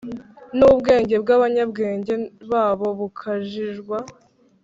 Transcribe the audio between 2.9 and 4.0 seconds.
bukajijwa.»